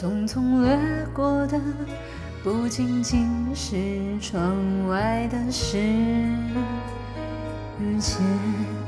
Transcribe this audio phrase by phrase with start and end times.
[0.00, 0.78] 匆匆掠
[1.12, 1.60] 过的
[2.44, 3.76] 不仅仅是
[4.20, 5.76] 窗外的世
[7.98, 8.87] 界。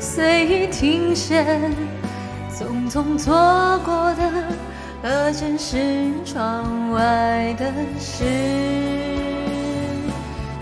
[0.00, 1.44] 随意停歇，
[2.50, 4.22] 匆匆错过的，
[5.02, 8.24] 何止是窗外的世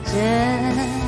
[0.05, 1.06] 界？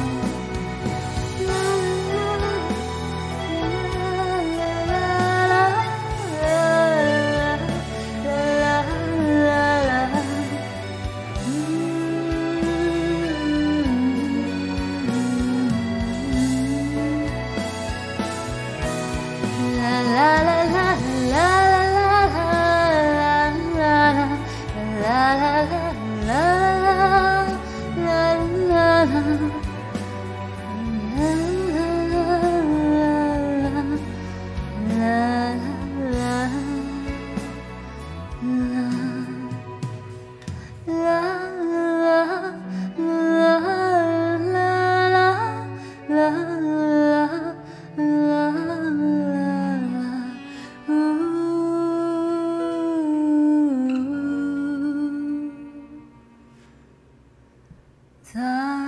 [25.29, 25.78] la la la
[58.35, 58.88] 在